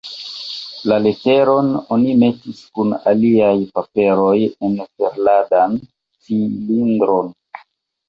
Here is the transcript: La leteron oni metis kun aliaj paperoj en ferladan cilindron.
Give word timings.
La 0.91 0.95
leteron 1.07 1.69
oni 1.97 2.15
metis 2.23 2.63
kun 2.79 2.97
aliaj 3.13 3.53
paperoj 3.77 4.35
en 4.49 4.77
ferladan 4.89 5.81
cilindron. 5.93 7.35